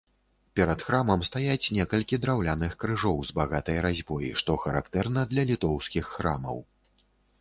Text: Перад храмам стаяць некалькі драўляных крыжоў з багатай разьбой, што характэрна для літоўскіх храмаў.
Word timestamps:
Перад 0.59 0.79
храмам 0.85 1.19
стаяць 1.27 1.71
некалькі 1.79 2.19
драўляных 2.23 2.73
крыжоў 2.83 3.17
з 3.31 3.37
багатай 3.41 3.77
разьбой, 3.87 4.25
што 4.43 4.51
характэрна 4.65 5.21
для 5.35 5.43
літоўскіх 5.51 6.05
храмаў. 6.15 6.57